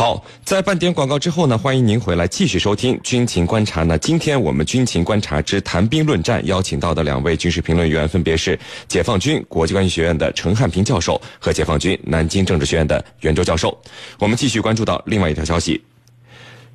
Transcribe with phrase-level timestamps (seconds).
[0.00, 3.98] 好，在半点广告之后呢，欢迎您回来继续收听军情观察呢。
[3.98, 8.58] 今天我们军情观察之谈兵论战邀请到的两位军事评论员分别是
[8.88, 13.78] 解放军国际关系学院的陈汉平教授和解放军南京政治学院的袁周教授。
[14.18, 15.78] 我们继续关注到另外一条消息。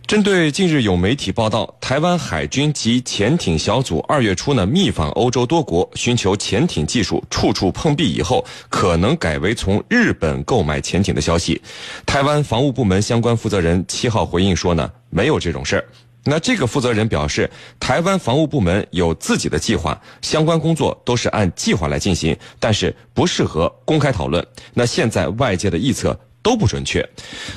[0.07, 11.59] 针对近日有媒体报道，台湾海军及潜艇小组二月初呢密访欧洲多国，寻求潜艇技术，处处碰壁以后，可能改为从日本购买潜艇的消息。
[12.05, 15.85] 台湾防务部门相关负责人七号回应说呢，没有这种事儿。
[16.23, 17.49] 那这个负责人表示，
[17.79, 24.45] 台湾防务部门有自己的计划，相关工作都是按计划来进行，但是不适合公开讨论。
[24.75, 26.19] 那现在外界的臆测。
[26.45, 27.03] 都不准确。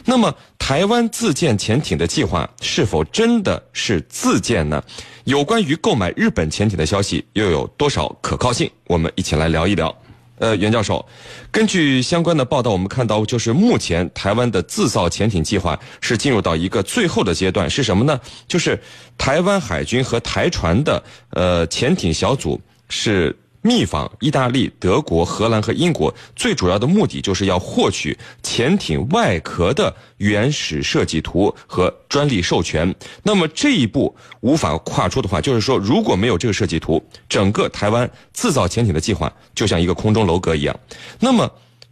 [0.06, 4.82] 那么，台湾自建潜艇的计划是否真的是自建呢？
[5.24, 8.70] 有关于购买日本潜艇的消息又有多少可靠性？
[8.86, 9.94] 我们一起来聊一聊。
[10.38, 11.04] 呃，袁教授，
[11.50, 18.18] 根据相关的报道，我们看到就是目前台湾的自造潜艇计划是进入到一个最后的阶段，是什么呢？
[18.46, 18.80] 就是
[19.18, 21.02] 台湾海军和台船的
[21.32, 22.58] 呃潜艇小组
[22.88, 23.36] 是。
[23.62, 32.94] 密访意大利、德国、荷兰和英国，最主要的目的就是要获取潜艇外壳的原始设计图和专利授权。
[33.22, 40.78] 那么这一步无法跨出的话，就是说如果没有这个设计图，整个台湾自造潜艇的计划就像一个空中楼阁一样。
[41.18, 41.50] 那么，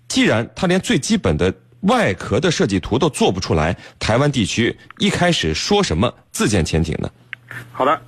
[0.09, 7.11] 既然他连最基本的外壳的设计图都做不出来，台湾地区一开始说什么自建潜艇呢？
[7.73, 8.01] 好的。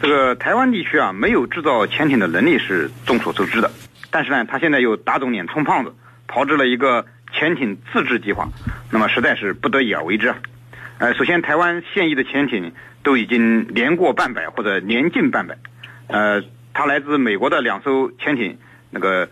[0.00, 3.70] 这个台湾地区啊，没有制造潜艇的能力是众所周知的，
[4.10, 5.92] 但是呢，他现在又打肿脸充胖子，
[6.28, 8.48] 炮制了一个潜艇自制计划，
[8.92, 10.36] 那么实在是不得已而为之啊。
[10.98, 15.56] 呃，首先，台湾现役的潜艇都已经年过半百或者年近半百，
[16.06, 18.56] 呃，它来自美国的两艘潜艇，
[18.90, 19.28] 那个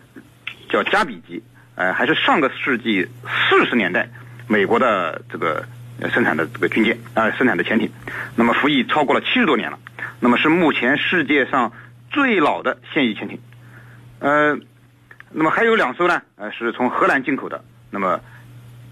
[0.68, 1.42] 叫加比级，
[1.76, 3.08] 呃，还是上个世纪
[3.50, 4.08] 四十年代
[4.48, 5.64] 美国的这个。
[6.12, 7.90] 生产的这个军舰啊，生产的潜艇，
[8.34, 9.78] 那么服役超过了七十多年了，
[10.20, 11.72] 那么是目前世界上
[12.10, 13.38] 最老的现役潜艇，
[14.18, 14.58] 呃，
[15.30, 18.20] 那么还有两艘呢，呃，是从荷兰进口的，那么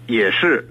[0.07, 0.67] 也是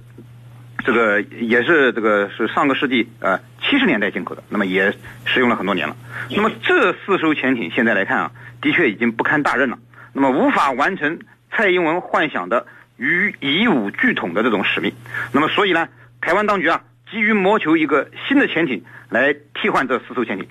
[0.85, 4.95] 这个也是这个是上个世纪呃七十年代进口的，那么也
[5.25, 5.97] 使用了很多年了。
[6.31, 9.79] 那么这四艘潜艇现在来看啊，的确已经不堪大任了，
[10.13, 11.19] 那么无法完成
[11.51, 12.67] 蔡英文幻想的
[12.97, 14.93] 与以武拒统的这种使命，
[15.33, 15.89] 那么所以呢？
[16.21, 16.81] 台湾当局啊，
[17.15, 20.49] 急于谋求一个新的潜艇来替换这四艘潜艇。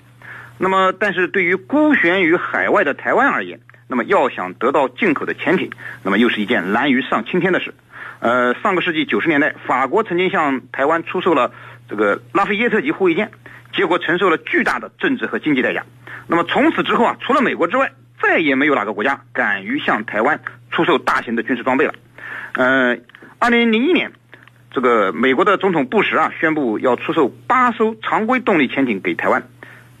[0.56, 5.70] 那么，但是对于孤悬于海外的台湾而言，那么要想得到进口的潜艇，
[6.02, 7.74] 那么又是一件难于上青天的事。
[8.20, 11.52] 呃，上个世纪九十年代，法国曾经向台湾出售了
[11.88, 13.30] 这个拉菲耶特级护卫舰，
[13.74, 15.84] 结果承受了巨大的政治和经济代价。
[16.26, 17.92] 那么从此之后啊，除了美国之外，
[18.22, 21.94] 再也没有哪个国家敢于向台湾出售大型的军事装备了。
[22.54, 22.96] 呃，
[23.38, 24.12] 二零零一年。
[24.74, 29.44] 这个美国的总统布什啊，宣布要出售八艘常规动力潜艇给台湾，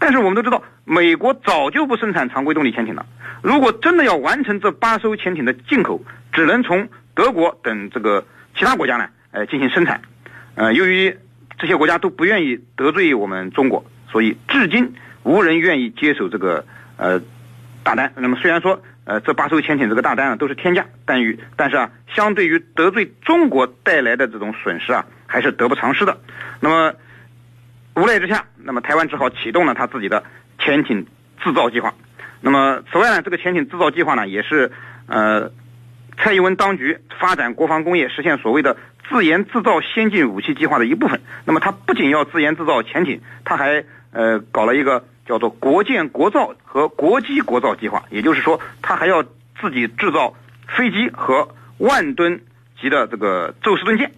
[0.00, 3.06] 但是我们都知道，美国早就不生产常规动力潜艇了。
[3.40, 8.26] 如果真的要完成这八艘潜艇的进口，只能从德国等这个
[8.58, 10.02] 其他国家呢，呃，进行生产。
[10.56, 11.16] 呃，由于
[11.56, 14.92] 这些国家都不愿意得罪我们中国，所以至今
[15.22, 16.64] 无人愿意接手这个
[16.96, 17.20] 呃
[17.84, 18.12] 大单。
[18.16, 18.82] 那么虽然说。
[19.06, 26.18] 呃，这八艘潜艇这个大单啊，都是天价，但与但是啊，相对于得罪中国带来的这种损失啊，还是得不偿失的。
[26.60, 26.94] 那么
[27.96, 30.24] 无奈之下，那么台湾只好启动了他自己的
[30.58, 31.06] 潜艇
[31.42, 31.92] 制造计划。
[32.40, 34.72] 那么此外呢，这个潜艇制造计划呢，也是
[35.06, 35.50] 呃
[36.16, 38.78] 蔡英文当局发展国防工业、实现所谓的
[39.10, 41.20] 自研制造先进武器计划的一部分。
[41.44, 45.04] 那么他不仅要自研制造潜艇，他还呃搞了一个。
[45.26, 50.34] 叫做国建国造和国机国造计划，也就是说，他还要自己制造
[50.68, 51.48] 飞机和
[51.78, 52.42] 万吨
[52.80, 54.12] 级的这个宙斯盾舰。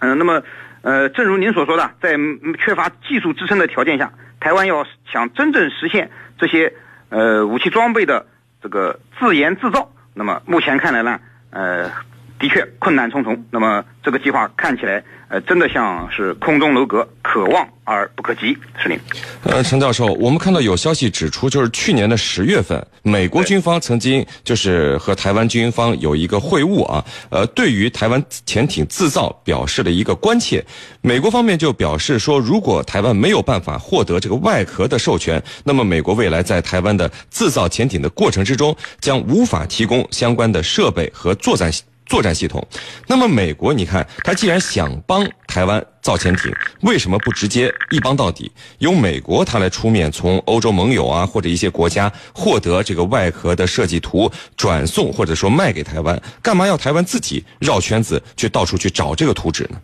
[0.00, 0.42] 嗯，那么，
[0.82, 2.16] 呃，正如您所说的，在
[2.58, 6.72] 缺乏技术支撑的条件下，台湾要想真正实现这些
[7.08, 8.26] 呃武器装备的
[8.62, 11.18] 这个自研制造，那么目前看来呢，
[11.50, 11.90] 呃，
[12.38, 13.44] 的确困难重重。
[13.50, 17.68] 那么这个计划看起来，呃，真的像是空中楼阁，可望。
[17.90, 19.00] 而不可及，是您。
[19.44, 30.62] 呃，陈教授，我们看到有消息指出，就是去年的十月份，美国军方曾经就是和台湾军方有一个会晤啊，呃，对于台湾潜艇制造表示了一个关切。
[31.00, 41.72] 美国方面就表示说，如果台湾没有办法获得这个外壳的授权，那么美国未来在台湾的制造潜艇的过程之中，将无法提供相关的设备和作战。
[42.08, 42.66] 作战系统，
[43.06, 46.50] 那么美国，你看，他既然想帮台湾造潜艇，
[46.80, 59.78] 为什么不直接一帮到底，由美国他来出面，从欧洲盟友啊或者一些国家获得这个外壳的设计图，转送或者说卖给台湾，干嘛要台湾自己绕圈子去到处去找这个图纸呢？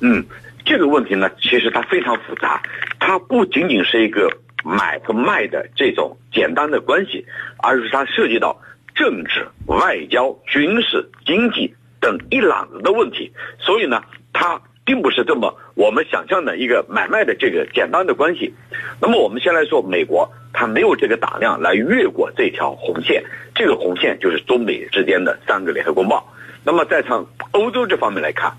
[0.00, 0.24] 嗯，
[0.64, 2.62] 这个问题呢，其实它非常复杂，
[3.00, 4.30] 它不仅仅是一个
[4.62, 7.26] 买和卖的这种简单的关系，
[7.56, 8.56] 而是它涉及到
[8.96, 14.02] 政治、外交、军事、经济等一揽子的问题，所以呢，
[14.32, 18.54] 它并不是这么我们想象的一个买卖的这个简单的关系。
[19.00, 23.22] 那么我们先来说美国，它没有这个胆量来越过这条红线，
[23.54, 26.32] 这个红线就是中美之间的三个联合公报。
[26.64, 28.52] 那么再从欧洲这方面来看。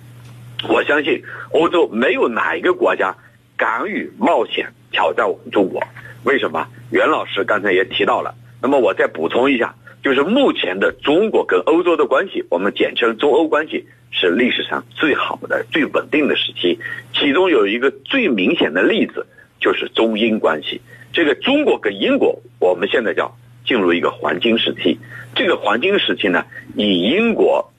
[0.68, 3.16] 我相信欧洲没有哪一个国家
[3.56, 5.84] 敢于冒险挑战我们中国。
[6.24, 6.68] 为什么？
[6.90, 8.34] 袁老师刚才也提到了。
[8.60, 9.76] 那么我再补充一下，
[10.08, 16.80] 就是目前的中国跟欧洲的关系，我们简称中欧关系，是历史上最好的、最稳定的时期。
[17.14, 19.28] 其中有一个最明显的例子，
[19.60, 20.80] 就是中英关系。
[21.12, 24.98] 这个中国跟英国，我们现在叫进入一个黄金时期。
[25.36, 26.46] 这个黄金时期呢，
[26.78, 27.74] 以英国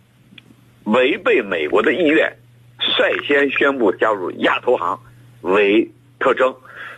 [0.84, 2.30] 违背美国的意愿。
[2.78, 5.00] 率先宣布加入亚投行
[5.40, 6.54] 为特征，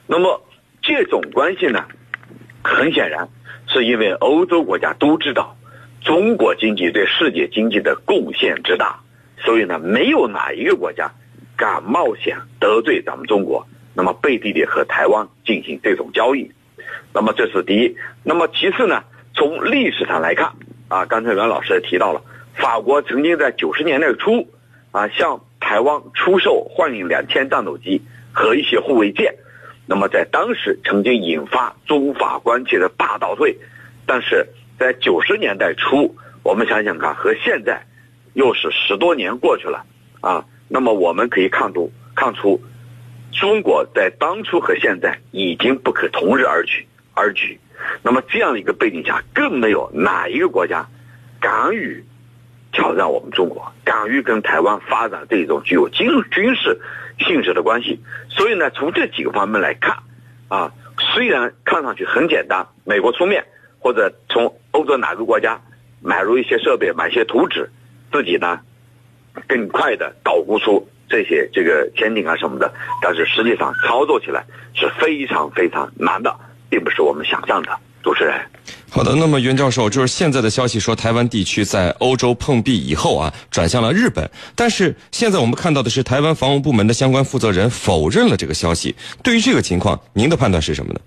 [0.09, 0.43] 那么
[0.83, 1.85] 这种关系呢，
[2.65, 3.29] 很显然
[3.73, 5.57] 是因为欧洲国家都知道
[6.03, 9.01] 中国经济对世界经济的贡献之大，
[9.39, 11.13] 所以呢，没有哪一个国家
[11.57, 16.51] 敢冒险得罪咱们中国，那么背地里和台湾进行这种交易。
[17.13, 17.97] 那么这是第一。
[18.25, 20.53] 那么其次呢，从历史上来看，
[20.89, 22.23] 啊，刚才阮老师也提到了，
[22.55, 24.49] 法国曾经在九十年代初，
[24.91, 28.03] 啊，向台湾出售幻影两千战斗机
[28.33, 29.35] 和一些护卫舰，
[29.91, 33.59] 那么在当时曾经引发中法关系的大倒退，
[34.07, 34.47] 但是
[34.79, 36.15] 在九十年代初，
[36.45, 37.85] 我们想想看，和现在
[38.33, 39.85] 又是十多年过去了
[40.21, 42.63] 啊，那么我们可以看出，看出
[43.33, 47.59] 中国在当初和现在已经不可同日而举而举，
[48.01, 50.87] 那么这样的一个背景下，更没有哪一个国家
[51.41, 52.05] 敢于。
[52.73, 56.81] 挑战我们中国，敢于跟台湾发展这种具有军军事
[57.21, 59.97] 性质的关系，所以呢，从这几个方面来看，
[60.49, 60.73] 啊，
[61.15, 63.45] 虽然看上去很简单，美国出面
[63.79, 65.61] 或者从欧洲哪个国家
[66.01, 67.71] 买入一些设备、买些图纸，
[68.11, 68.61] 自己呢
[69.47, 72.73] 更快的捣鼓出这些这个潜艇啊什么的，
[73.03, 74.45] 但是实际上操作起来
[74.75, 76.35] 是非常非常难的，
[76.69, 77.79] 并不是我们想象的。
[78.03, 78.35] 主持人，
[78.91, 79.15] 好的。
[79.15, 84.31] 那么袁教授，就是现在的消息说，台湾地区在欧洲碰壁以后啊，转向了日本。
[84.57, 88.95] 但是现在我们看到的是，台湾防务部门的相关负责人否认了这个消息。
[89.23, 91.01] 对于这个情况，您的判断是什么呢？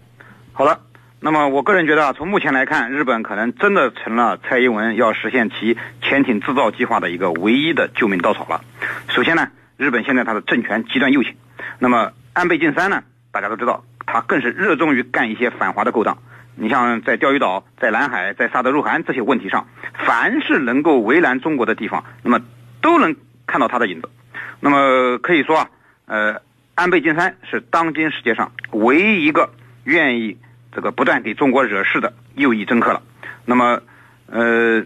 [0.52, 0.80] 好的，
[1.20, 8.62] 那么我个人觉得啊，从目前来看，日本可能真的成了蔡英文要实现其潜艇制造计划的一个唯一的救命稻草了。
[9.08, 9.48] 首先呢，
[9.78, 11.34] 日本现在它的政权极端右倾，
[11.80, 13.02] 那么安倍晋三呢，
[13.32, 16.18] 大家都知道，他更是热衷于干一些反华的勾当。
[16.56, 19.68] 你像在钓鱼岛、在南海、在萨德入韩这些问题上，
[20.06, 22.40] 凡是能够为难中国的地方，那么
[22.82, 23.16] 都能
[23.48, 24.10] 看到他的影子。
[24.60, 25.70] 那么可以说啊，
[26.06, 26.42] 呃，
[26.76, 29.50] 安倍晋三是当今世界上唯一一个
[29.84, 30.38] 愿意
[30.74, 33.02] 这个不断给中国惹事的右翼政客了。
[33.46, 33.82] 那么，
[34.28, 34.86] 呃，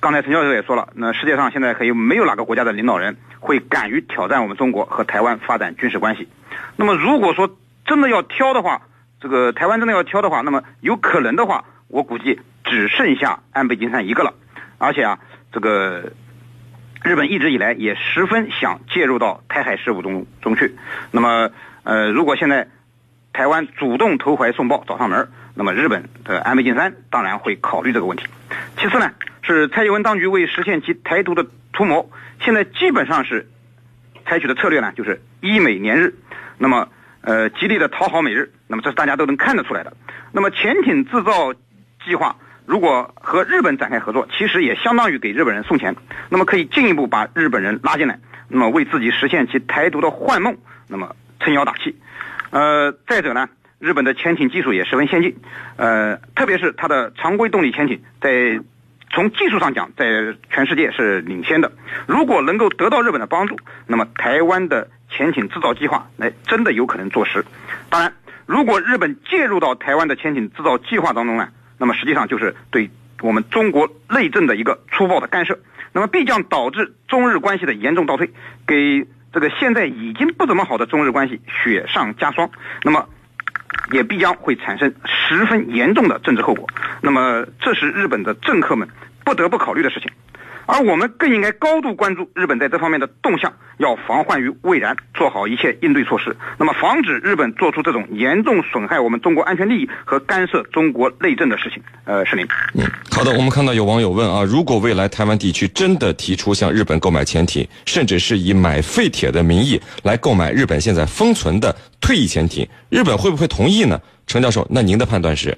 [0.00, 6.28] 刚才陈教授也说了，那世界上现在可以没有哪个国家的领导人会敢于挑战我们中国和台湾发展军事关系。
[6.76, 8.82] 那么如果说真的要挑的话，
[9.24, 14.34] 这个台湾真的要挑的话，那么有可能的话，我估计只剩下安倍晋三一个了。
[14.76, 15.18] 而且啊，
[15.50, 16.12] 这个
[17.02, 20.74] 日本一直以来也十分想介入到台海事务中中去。
[21.10, 21.50] 那么，
[21.84, 22.68] 呃，如果现在
[23.32, 28.26] 台湾主动投怀送抱找上门，那么日本的安倍晋三当然会考虑这个问题。
[28.76, 32.10] 其次呢，是蔡英文当局为实现其台独的图谋，
[32.42, 33.48] 现在基本上是
[34.26, 36.14] 采取的策略呢，就是依美联日。
[36.58, 36.88] 那么。
[37.24, 39.96] 呃，极力的讨好美日，那么这是大家都能看得出来的。
[40.30, 41.54] 那么潜艇制造
[42.04, 45.96] 计划如果和日本展开合作，其实也相当于给日本人送钱，
[46.28, 50.56] 那么可以进一步把日本人拉进来，那么为自己实现其台独的幻梦，
[50.88, 51.98] 那么撑腰打气。
[52.50, 55.34] 呃，再者呢，日本的潜艇技术也十分先进，
[55.76, 58.60] 呃，特别是它的常规动力潜艇，在
[59.14, 60.04] 从技术上讲，在
[60.50, 61.72] 全世界是领先的。
[62.06, 63.56] 如果能够得到日本的帮助，
[63.86, 64.88] 那么台湾的。
[65.16, 67.44] 潜艇制造计划，那真的有可能坐实。
[67.88, 68.12] 当然，
[68.46, 72.90] 如果日本介入到台湾的潜艇制造计划当中呢，那么实际上就是对
[73.20, 75.56] 我们中国内政的一个粗暴的干涉，
[75.92, 78.28] 那么必将导致中日关系的严重倒退，
[78.66, 82.50] 给这个现在已经不怎么好的中日关系雪上加霜。
[82.82, 83.08] 那么，
[83.92, 86.68] 也必将会产生十分严重的政治后果。
[87.00, 88.88] 那么，这是日本的政客们
[89.24, 90.10] 不得不考虑的事情。
[90.66, 101.82] 而我们更应该高度关注日本在这方面的动向，要防患于未然，做好一切应对措施，那么防止日本做出这种严重损害我们中国安全利益和干涉中国内政的事情。
[102.04, 102.46] 呃，是您。
[102.74, 114.00] 嗯，好的，我们看到有网友问啊，如果未来台湾地区真的提出向日本购买潜艇，甚至是以买废铁的名义来购买日本现在封存的退役潜艇，日本会不会同意呢？
[114.26, 115.56] 程教授，那您的判断是？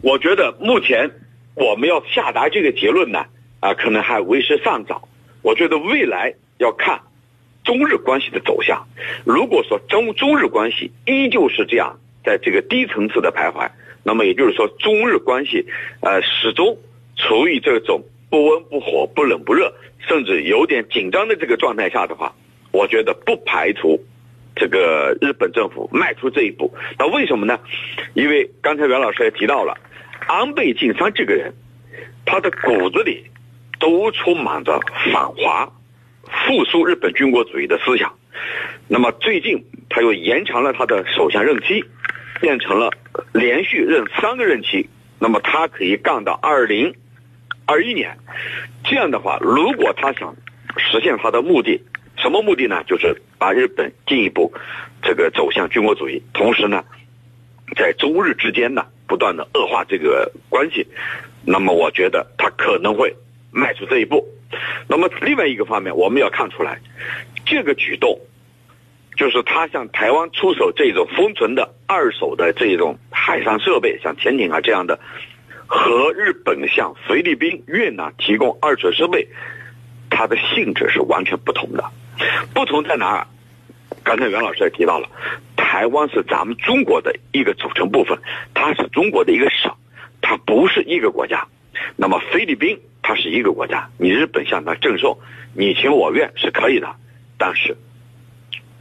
[0.00, 1.10] 我觉得目前
[1.54, 3.24] 我们要下达这个结论呢，
[3.62, 5.08] 啊，可能还为时尚早。
[5.40, 7.00] 我觉得未来要看
[7.62, 8.88] 中日关系的走向。
[9.24, 13.70] 如果说中中日关系依旧是这样，在这个低层次的徘徊，
[14.02, 15.64] 那么也就是说中日关系
[16.00, 16.76] 呃始终
[17.14, 19.72] 处于这种不温不火、不冷不热，
[20.08, 22.34] 甚至有点紧张的这个状态下的话，
[22.72, 24.04] 我觉得不排除
[24.56, 26.74] 这个日本政府迈出这一步。
[26.98, 27.60] 那为什么呢？
[28.14, 29.78] 因为刚才袁老师也提到了。
[30.28, 31.52] 安倍晋三这个人，
[32.24, 33.24] 他的骨子里
[33.82, 34.78] 都充满着
[35.12, 35.68] 反华、
[36.46, 38.14] 复苏日本军国主义的思想。
[38.86, 41.84] 那么最近他又延长了他的首相任期，
[42.40, 42.92] 变成了
[43.32, 44.88] 连续任三个任期。
[45.18, 46.94] 那么他可以干到二零
[47.66, 48.16] 二一年。
[48.84, 50.36] 这样的话，如果他想
[50.76, 51.82] 实现他的目的，
[52.16, 52.84] 什么目的呢？
[52.86, 54.52] 就是把日本进一步
[55.02, 56.84] 这个走向军国主义，同时呢，
[57.76, 58.86] 在中日之间呢。
[59.04, 60.86] 不断的恶化这个关系，
[61.44, 63.14] 那么我觉得他可能会
[63.52, 64.26] 迈出这一步。
[64.88, 66.80] 那么另外一个方面，我们要看出来，
[67.46, 68.20] 这个举动
[69.16, 74.98] 就是他向台湾出手这种封存的二手的这种海上设备，像潜艇啊这样的，
[75.66, 79.28] 和日本向菲律宾、越南提供二手设备，
[80.10, 81.84] 它的性质是完全不同的。
[82.54, 83.26] 不同在哪儿？
[84.02, 85.08] 刚才袁老师也提到了。
[85.56, 88.18] 台湾是咱们中国的一个组成部分，
[88.52, 89.72] 它是中国的一个省，
[90.20, 91.46] 它不是一个国家。
[91.96, 95.18] 那么菲律宾它是一个国家，你日本向它赠送，
[95.54, 96.94] 你情我愿是可以的，
[97.38, 97.76] 但是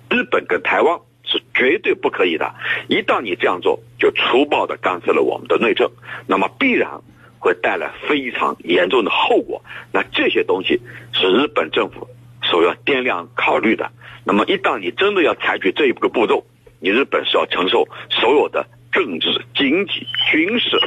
[0.09, 2.53] 日本跟台湾是绝对不可以的。
[2.87, 5.89] 一旦你这样做，就粗暴的干涉了我们的内政，
[6.27, 7.01] 那么必然
[7.39, 9.63] 会带来非常严重的后果。
[9.91, 10.81] 那这些东西
[11.13, 12.07] 是日本政府
[12.43, 13.91] 所要掂量考虑的。
[14.23, 16.45] 那么一旦你真的要采取这一个步骤，
[16.79, 20.79] 你日本是要承受所有的政治、经济、军事、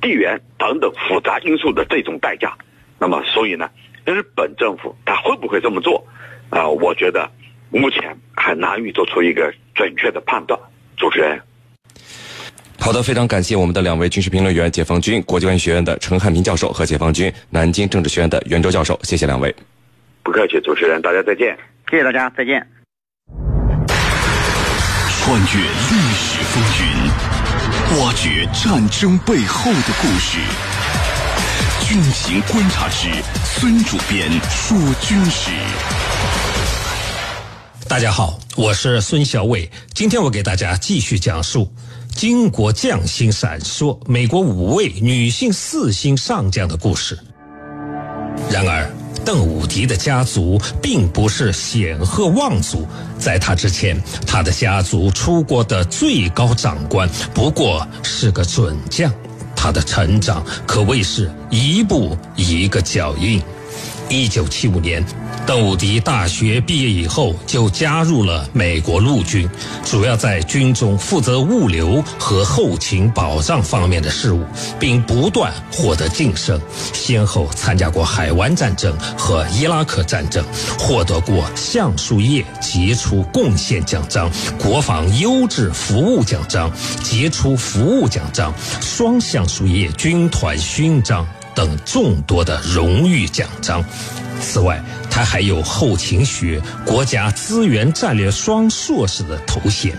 [0.00, 2.56] 地缘等等复杂因素的这种代价。
[2.98, 3.68] 那么，所以呢，
[4.04, 6.06] 日本政府他会不会这么做？
[6.50, 7.30] 啊，我觉得
[7.70, 10.58] 目前还难以做出一个准确的判断。
[10.96, 11.40] 主持人，
[12.80, 19.54] 好的，非常感谢我们的两位军事评论员，解放军国际关系学院的陈汉平教授和解放军南京政治学院的袁周教授，谢谢两位。
[20.22, 21.56] 不客气，主持人，大家再见。
[21.90, 22.66] 谢谢大家，再见。
[25.20, 27.07] 穿越历史风云，
[27.96, 30.38] 挖掘战争背后的故事。
[31.80, 33.08] 军情观察之
[33.42, 35.50] 孙主编说军事。
[37.88, 41.72] 大家好，我是孙小伟，今天我给大家继续讲述
[42.14, 47.18] 巾帼将星闪烁，美国五位女性四星上将的故事。
[48.50, 48.86] 然而。
[49.28, 53.94] 邓武迪的家族并不是显赫望族，在他之前，
[54.26, 59.12] 他的家族出过的最高长官不过是个准将，
[59.54, 63.42] 他的成长可谓是一步一个脚印。
[64.08, 65.04] 一九七五年。
[65.48, 69.48] 邓武迪大学毕业以后，就加入了美国陆军，
[69.82, 74.44] 主要在军中负责物流和后勤保障方面的事务，
[74.78, 76.60] 并不断获得晋升，
[76.92, 80.44] 先后参加过海湾战争和伊拉克战争，
[80.78, 86.70] 获得过橡树叶杰出贡献奖章、国防优质服务奖章、
[87.02, 88.52] 杰出服务奖章、
[88.82, 93.82] 双橡树叶军团勋章等众多的荣誉奖章。
[94.40, 99.92] 此外，他还有后勤学、国家资源战略双硕士的头衔。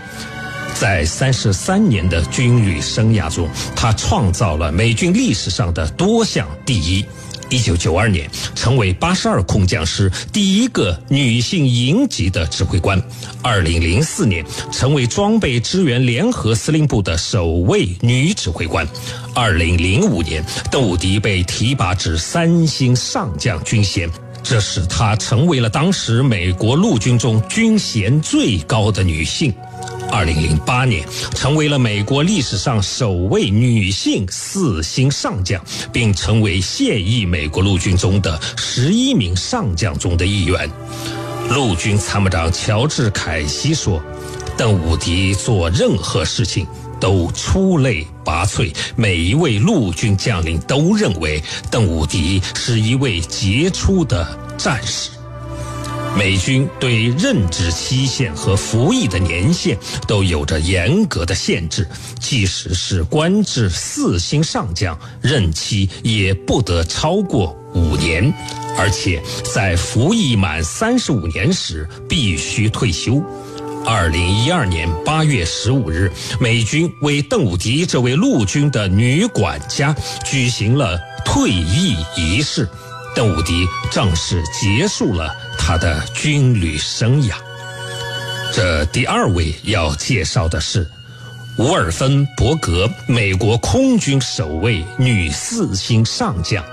[0.76, 7.04] 在三十三年的军旅生涯中，他创造了美军历史上的多项第一。
[7.50, 12.96] 一九九二年，成为八十二空降师第一个女性营级的指挥官；
[13.42, 18.86] 二零零四年，成为装备支援联合司令部的首位女指挥官；
[19.34, 24.08] 二零零五年，邓武迪被提拔至三星上将军衔。
[24.44, 29.54] 这使她成为了当时美国陆军中军衔最高的女性。
[30.12, 40.68] 二零零八年，成为了美国历史上首位女性四星上将，并成为现役美国陆军中的十一名上将中的一员。
[41.52, 44.02] 陆军参谋长乔治·凯西说
[44.58, 46.66] ：“邓武迪做任何事情
[47.00, 51.42] 都出类拔萃，每一位陆军将领都认为
[51.72, 54.28] 邓武迪是一位杰出的
[54.58, 55.12] 战士。
[56.18, 59.78] 美军对任职期限和服役的年限
[60.08, 61.88] 都有着严格的限制，
[62.20, 68.34] 即使是官至四星上将，任期也不得超过五年，
[68.76, 69.22] 而且
[69.54, 73.24] 在服役满三十五年时必须退休。
[73.86, 82.68] 二零一二年八月十五日，美军为邓武迪这位陆军的女管家举行了退役仪式。
[83.16, 87.34] 邓武迪正式结束了他的军旅生涯。
[88.54, 90.90] 这第二位要介绍的是
[91.58, 96.64] 伍尔芬伯格，美国空军首位女四星上将。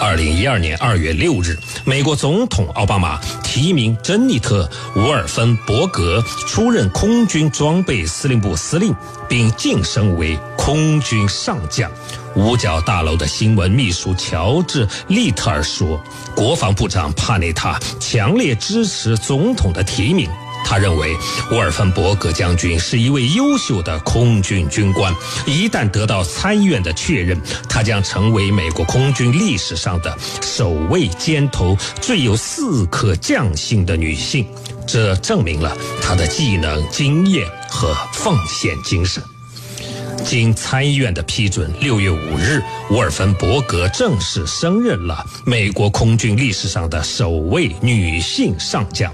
[0.00, 8.94] 二零一二年二月六日，美国总统奥巴马提名珍妮特·伍尔芬伯格出任空军装备司令部司令，
[9.28, 11.90] 并晋升为空军上将。
[12.34, 16.02] 五角大楼的新闻秘书乔治·利特尔说
[16.34, 20.30] ：“国防部长帕内塔强烈支持总统的提名。
[20.64, 21.16] 他认为
[21.50, 25.14] 沃尔芬伯格将军是一位优秀的空军军官。
[25.46, 34.46] 一旦得到参议院的确认，他将成为美国空军历史上的首位肩头最有四颗将星的女性。
[34.86, 39.22] 这证明了她的技能、经验和奉献精神。”
[40.22, 49.10] 经参议院的批准，六月五日，沃尔芬伯格正式升任了美国空军历史上的首位女性上将，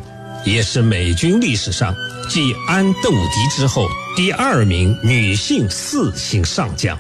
[0.47, 1.93] 也是美军历史上
[2.29, 6.97] 继安·邓伍迪之后第二名女性四星上将。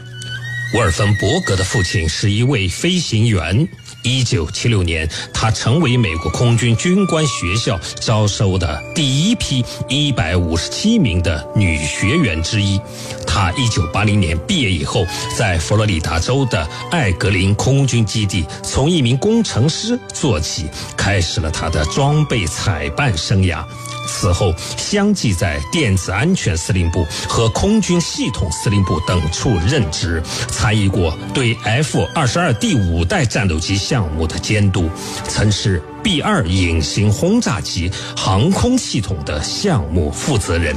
[0.74, 3.66] 沃尔芬伯格的父亲是一位飞行员。
[4.06, 12.80] 一九七六年，她成为美国空军军官学校招收的第一批一百五十七名的女学员之一。
[13.26, 15.04] 她一九八零年毕业以后，
[15.36, 23.64] 在佛罗里达州的艾格林空军基地从一名工程师做起，开始了她的装备采办生涯。
[24.06, 34.88] 此后，相继在电子安全司令部和空军系统司令部等处任职，参与过对 F 二十二第五代战斗机项目的监督，
[35.28, 40.74] 曾是 B 二隐形轰炸机航空系统的项目负责人。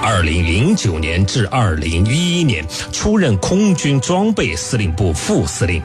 [0.00, 5.80] 二零零九年至二零一一年，出任空军装备司令部副司令，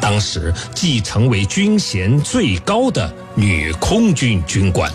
[0.00, 4.92] 当时即成为军衔最高的女空军军官。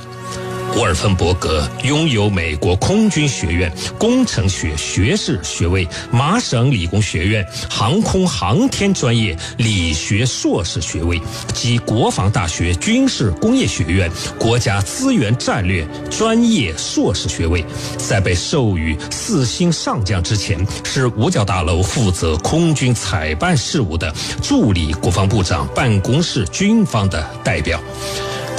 [0.76, 11.20] 沃尔芬伯格拥有美国空军学院工程学学士学位、麻省理工学院航空航天专业理学硕士学位
[11.54, 17.66] 及国防大学军事工业学院国家资源战略专业硕士学位。
[17.98, 27.82] 在被授予四星上将之前，是五角大楼负责空军采办事务的助理国防部长办公室军方的代表。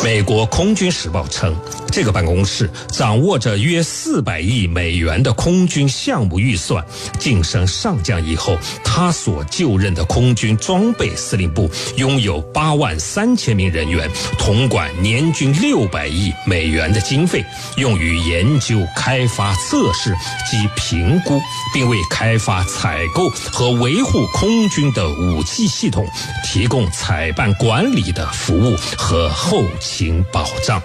[0.04, 1.52] 美国空军时报称，
[1.90, 6.84] 这个办公室掌握着约四百亿美元的空军项目预算。
[7.18, 17.44] 晋升上将以后，他所就任的空军装备司令部拥有八万三千名人员，统管年均六百亿美元的经费，
[17.76, 20.14] 用于研究、开发、测试
[20.50, 21.40] 及评估，
[21.72, 26.06] 并为开发、采购和维护空军的武器系统
[26.44, 29.64] 提供采办管理的服务和后。
[29.80, 30.82] 勤保障。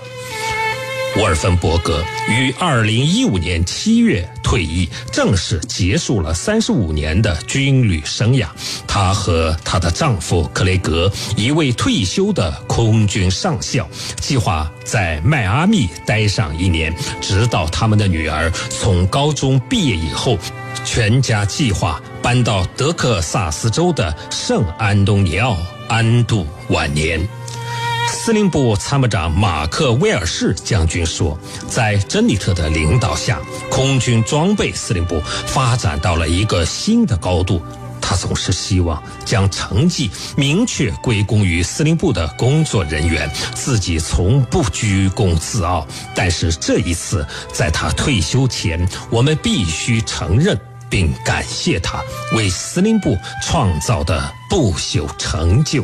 [1.17, 8.47] 沃尔芬伯格于二零一五年七月退役，正式结束了三十五年的军旅生涯。
[8.87, 13.87] 她和她的丈夫克雷格，一位退休的空军上校，
[14.19, 20.37] 计划在迈阿密待上一年，直到他们的女儿从高中毕业以后。
[20.85, 25.55] 全家计划搬到德克萨斯州的圣安东尼奥
[25.87, 27.25] 安度晚年。
[28.13, 37.61] 司令部参谋长马克·威尔士将军说：“在珍妮特的领导下，空军装备司令部发展到了一个新的高度。
[37.99, 45.85] 他总是希望将成绩明确归功于司令部的工作人员，自己从不居功自傲。
[46.15, 50.57] 但是这一次，在他退休前，我们必须承认
[50.89, 52.01] 并感谢他
[52.33, 55.83] 为司令部创造的不朽成就。”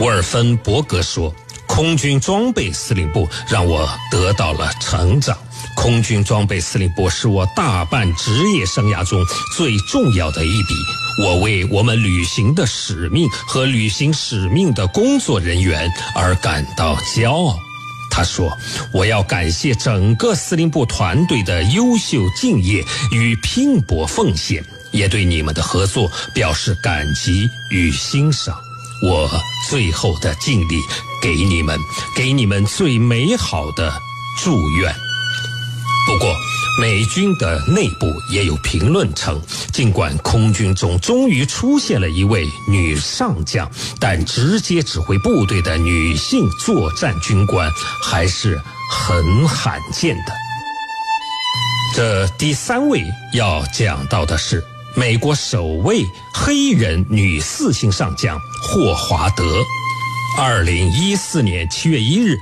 [0.00, 1.32] 沃尔芬伯格说。
[1.74, 5.36] 空军装备司令部让我得到了成长。
[5.74, 9.20] 空军装备司令部是我大半职业生涯中
[9.56, 10.74] 最重要的一笔。
[11.20, 17.58] 我为我们履行的使命和履行使命的工作人员而感到骄傲。
[18.08, 18.56] 他说
[18.94, 28.56] ：“我要感谢整个司令部团队的优秀敬业与拼搏奉献，也对你们的合作表示感激与欣赏。
[29.02, 29.30] 我
[29.68, 30.80] 最后的敬礼，
[31.20, 31.78] 给你们，
[32.16, 33.92] 给你们最美好的
[34.42, 34.94] 祝愿。”
[36.06, 36.34] 不过，
[36.78, 39.40] 美军的内部也有评论称，
[39.72, 50.32] 尽管空军中终于出现了一位女上将，但直接指挥部队的女性作战军官还是很罕见的。
[51.94, 53.02] 这第三位
[53.32, 54.62] 要讲到的是
[54.96, 59.42] 美国首位黑人女四星上将霍华德，
[60.38, 62.36] 二零一四年七月一日。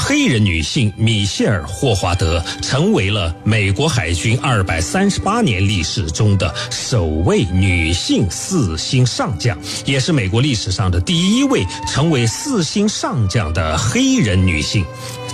[0.00, 14.84] 黑人女性米歇尔·霍华德成为了美国海军二百三十八年历史中的首位女性四星上将，也是美国历史上的第一位成为四星上将的黑人女性。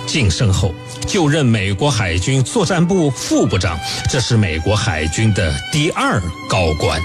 [0.05, 0.73] 晋升后
[1.07, 3.77] 就任美国海军作战部副部长，
[4.09, 7.01] 这是美国海军的第二高官。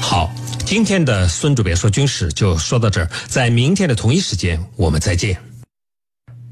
[0.00, 0.30] 好，
[0.64, 5.36] 今天的孙主编说军事就说到这儿，在明天的同一时间我们再见。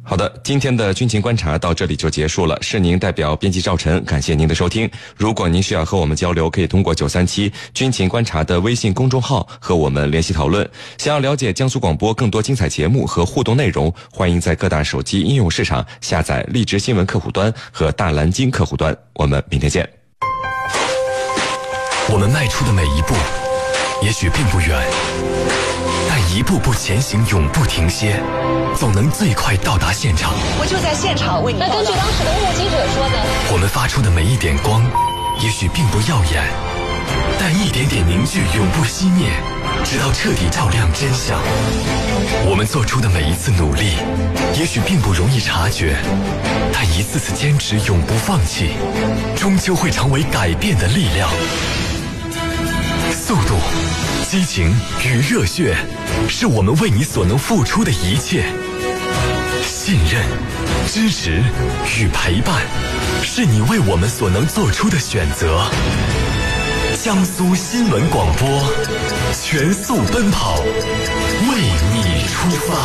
[0.05, 2.59] 好的，今天的军情观察到这里就结束了。
[2.61, 4.91] 是您代表编辑赵晨，感谢您的收听。
[5.17, 10.69] 如果您需要和我们交流，可以通过九三七军情观察的微信公众号和我们联系讨论。
[10.99, 18.95] 想要了解江苏广播更多精彩节目和互动内容，欢迎在各大手机应用市场下载荔枝新闻客户端和大蓝鲸客户端。
[19.15, 19.89] 我们明天见。
[22.09, 23.15] 我们迈出的每一步，
[24.03, 24.83] 也许并不远。
[26.31, 28.21] 一步步前行，永不停歇，
[28.79, 30.33] 总能最快到达现场。
[30.59, 31.59] 我就在现场为你。
[31.59, 34.83] 那根据当时的目击者说的，我们发出的每一点光，
[35.43, 36.43] 也许并不耀眼，
[37.39, 39.29] 但一点点凝聚永不熄灭，
[39.85, 41.39] 直到彻底照亮真相。
[42.49, 43.97] 我们做出的每一次努力，
[44.59, 45.97] 也许并不容易察觉，
[46.73, 48.73] 但一次次坚持，永不放弃，
[49.37, 51.29] 终究会成为改变的力量。
[53.33, 53.55] 速度。
[54.29, 55.75] 激情与热血，
[56.29, 58.43] 是我们为你所能付出的一切；
[59.65, 60.23] 信任、
[60.87, 61.43] 支持
[61.99, 62.61] 与陪伴，
[63.23, 65.65] 是你为我们所能做出的选择。
[67.03, 68.71] 江苏新闻广播，
[69.43, 71.63] 全速奔跑，为
[71.95, 72.77] 你出发。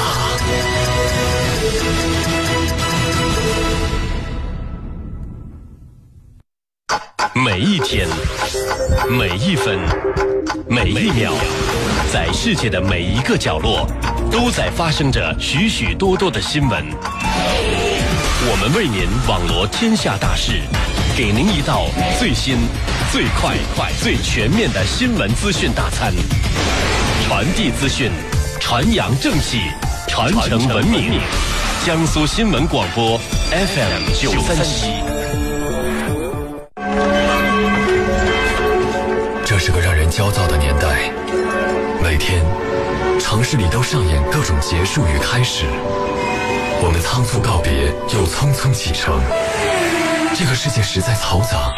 [7.46, 8.08] 每一天，
[9.10, 9.78] 每一分。
[10.68, 11.32] 每一秒，
[12.12, 13.86] 在世界的每一个角落，
[14.32, 16.84] 都在发生着许许多多的新闻。
[18.50, 20.62] 我们为您网罗天下大事，
[21.16, 21.86] 给您一道
[22.18, 22.58] 最新、
[23.12, 26.12] 最快、快、最全面的新闻资讯大餐。
[27.28, 28.10] 传递资讯，
[28.60, 29.62] 传扬正气，
[30.08, 31.20] 传承文明。
[31.86, 33.20] 江苏新闻广播
[33.52, 35.17] FM 九三七。
[40.18, 41.12] 焦躁的年代，
[42.02, 42.44] 每天
[43.20, 45.66] 城市里都上演各种结束与开始。
[46.82, 49.22] 我们仓促告别，又匆匆启程。
[50.34, 51.72] 这个世界实在嘈杂，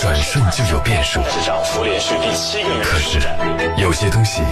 [0.00, 1.20] 转瞬就有变数。
[2.82, 3.20] 可是
[3.76, 4.42] 有些东西，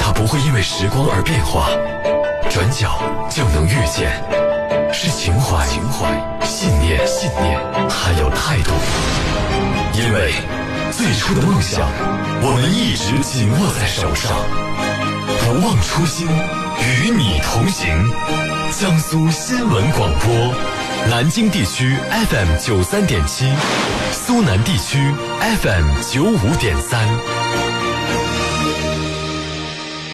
[0.00, 1.70] 它不会因为时光而变化，
[2.50, 2.98] 转角
[3.30, 4.10] 就能遇见。
[4.92, 6.08] 是情怀、情怀、
[6.44, 8.72] 信念、信念，还有态度。
[9.94, 10.59] 因为。
[11.02, 11.88] 最初的梦想，
[12.42, 14.36] 我们一直紧握在手上，
[15.40, 17.88] 不忘初心，与你同行。
[18.70, 20.54] 江苏新闻广播，
[21.08, 21.96] 南京地区
[22.28, 23.50] FM 九三点七，
[24.12, 24.98] 苏南地区
[25.62, 27.08] FM 九五点三。